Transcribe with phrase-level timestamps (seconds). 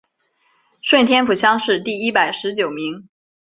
[0.81, 3.07] 顺天府乡试第一百十九名。